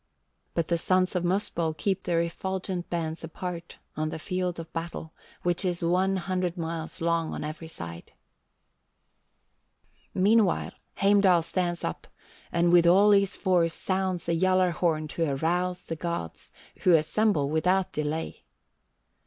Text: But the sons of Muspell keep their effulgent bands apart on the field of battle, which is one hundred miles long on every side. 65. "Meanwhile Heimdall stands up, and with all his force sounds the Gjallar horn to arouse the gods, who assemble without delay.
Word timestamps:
But 0.55 0.69
the 0.69 0.79
sons 0.79 1.15
of 1.15 1.23
Muspell 1.23 1.75
keep 1.77 2.05
their 2.05 2.21
effulgent 2.23 2.89
bands 2.89 3.23
apart 3.23 3.77
on 3.95 4.09
the 4.09 4.17
field 4.17 4.59
of 4.59 4.73
battle, 4.73 5.13
which 5.43 5.63
is 5.63 5.83
one 5.83 6.17
hundred 6.17 6.57
miles 6.57 7.01
long 7.01 7.35
on 7.35 7.43
every 7.43 7.67
side. 7.67 8.11
65. 10.15 10.23
"Meanwhile 10.23 10.71
Heimdall 10.95 11.43
stands 11.43 11.83
up, 11.83 12.07
and 12.51 12.71
with 12.71 12.87
all 12.87 13.11
his 13.11 13.37
force 13.37 13.75
sounds 13.75 14.25
the 14.25 14.33
Gjallar 14.35 14.71
horn 14.71 15.07
to 15.09 15.35
arouse 15.35 15.83
the 15.83 15.95
gods, 15.95 16.51
who 16.79 16.93
assemble 16.95 17.51
without 17.51 17.93
delay. 17.93 18.45